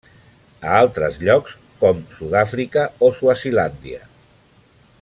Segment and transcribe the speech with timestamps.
[0.69, 1.53] A altres llocs,
[1.83, 4.01] com Sud-àfrica o Swazilàndia.